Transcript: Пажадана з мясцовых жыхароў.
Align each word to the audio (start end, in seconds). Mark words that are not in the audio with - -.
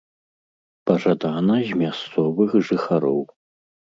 Пажадана 0.89 1.57
з 1.67 1.71
мясцовых 1.83 2.57
жыхароў. 2.69 3.21